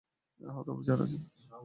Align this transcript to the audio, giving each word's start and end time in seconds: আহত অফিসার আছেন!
আহত 0.39 0.67
অফিসার 0.73 0.99
আছেন! 1.05 1.21